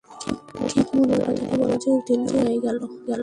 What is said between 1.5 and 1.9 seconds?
লগ্ন যে